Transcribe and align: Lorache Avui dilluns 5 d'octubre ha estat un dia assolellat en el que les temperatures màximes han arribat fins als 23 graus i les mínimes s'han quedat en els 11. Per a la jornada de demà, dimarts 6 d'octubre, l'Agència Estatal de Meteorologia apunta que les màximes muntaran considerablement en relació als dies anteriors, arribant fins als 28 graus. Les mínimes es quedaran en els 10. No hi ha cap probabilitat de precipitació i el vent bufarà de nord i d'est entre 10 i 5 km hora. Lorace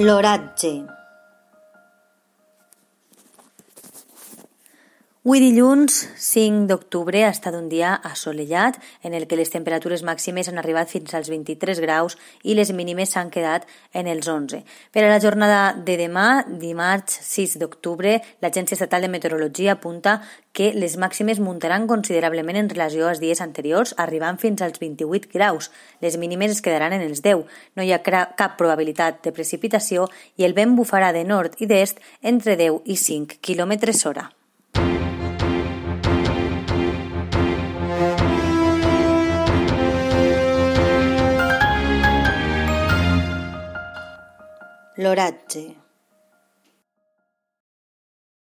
Lorache 0.00 0.86
Avui 5.20 5.36
dilluns 5.36 5.92
5 6.16 6.62
d'octubre 6.64 7.20
ha 7.26 7.28
estat 7.28 7.52
un 7.52 7.66
dia 7.68 7.90
assolellat 8.08 8.78
en 9.04 9.12
el 9.12 9.26
que 9.28 9.36
les 9.36 9.50
temperatures 9.52 10.00
màximes 10.00 10.48
han 10.48 10.56
arribat 10.56 10.88
fins 10.88 11.12
als 11.12 11.28
23 11.28 11.82
graus 11.84 12.16
i 12.40 12.54
les 12.56 12.70
mínimes 12.72 13.12
s'han 13.12 13.28
quedat 13.28 13.66
en 13.92 14.08
els 14.08 14.30
11. 14.32 14.62
Per 14.88 15.02
a 15.04 15.10
la 15.10 15.20
jornada 15.20 15.74
de 15.76 15.98
demà, 16.00 16.46
dimarts 16.62 17.20
6 17.34 17.58
d'octubre, 17.60 18.14
l'Agència 18.40 18.78
Estatal 18.78 19.04
de 19.04 19.12
Meteorologia 19.12 19.76
apunta 19.76 20.22
que 20.56 20.72
les 20.72 20.96
màximes 20.96 21.44
muntaran 21.44 21.84
considerablement 21.84 22.56
en 22.56 22.72
relació 22.72 23.12
als 23.12 23.20
dies 23.20 23.44
anteriors, 23.44 23.92
arribant 23.98 24.40
fins 24.40 24.64
als 24.64 24.80
28 24.80 25.28
graus. 25.36 25.68
Les 26.00 26.16
mínimes 26.16 26.56
es 26.56 26.64
quedaran 26.64 26.96
en 26.96 27.04
els 27.04 27.20
10. 27.20 27.44
No 27.76 27.84
hi 27.84 27.92
ha 27.92 28.00
cap 28.00 28.56
probabilitat 28.56 29.20
de 29.20 29.36
precipitació 29.36 30.08
i 30.40 30.48
el 30.48 30.56
vent 30.56 30.78
bufarà 30.80 31.12
de 31.12 31.28
nord 31.28 31.60
i 31.60 31.68
d'est 31.68 32.00
entre 32.22 32.56
10 32.56 32.86
i 32.88 32.96
5 32.96 33.42
km 33.44 33.76
hora. 34.08 34.30
Lorace 44.96 45.76